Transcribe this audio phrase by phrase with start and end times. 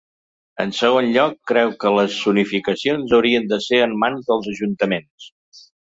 [0.63, 5.33] En segon lloc, creu que les zonificacions haurien de ser en mans dels ajuntaments.